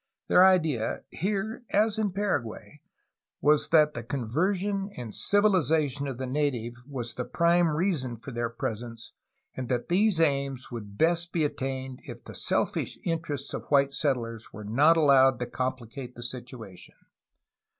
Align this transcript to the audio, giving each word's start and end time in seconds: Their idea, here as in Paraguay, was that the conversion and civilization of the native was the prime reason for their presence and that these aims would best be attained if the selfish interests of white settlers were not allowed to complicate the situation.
Their 0.29 0.43
idea, 0.43 1.03
here 1.11 1.63
as 1.69 1.99
in 1.99 2.11
Paraguay, 2.11 2.81
was 3.39 3.69
that 3.69 3.93
the 3.93 4.01
conversion 4.01 4.89
and 4.97 5.13
civilization 5.13 6.07
of 6.07 6.17
the 6.17 6.25
native 6.25 6.73
was 6.87 7.13
the 7.13 7.23
prime 7.23 7.75
reason 7.75 8.15
for 8.17 8.31
their 8.31 8.49
presence 8.49 9.13
and 9.55 9.69
that 9.69 9.89
these 9.89 10.19
aims 10.19 10.71
would 10.71 10.97
best 10.97 11.31
be 11.31 11.43
attained 11.45 11.99
if 12.07 12.23
the 12.23 12.33
selfish 12.33 12.97
interests 13.05 13.53
of 13.53 13.67
white 13.69 13.93
settlers 13.93 14.51
were 14.51 14.65
not 14.65 14.97
allowed 14.97 15.37
to 15.37 15.45
complicate 15.45 16.15
the 16.15 16.23
situation. 16.23 16.95